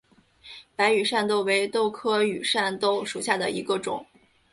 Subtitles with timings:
[0.75, 4.03] 白羽扇豆为豆科羽扇豆属下的一个种。